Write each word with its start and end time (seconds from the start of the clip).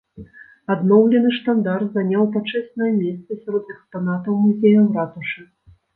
Адноўлены 0.75 1.29
штандар 1.37 1.85
заняў 1.97 2.23
пачэснае 2.37 2.89
месца 3.03 3.37
сярод 3.43 3.63
экспанатаў 3.75 4.33
музея 4.47 4.79
ў 4.87 4.89
ратушы. 4.97 5.41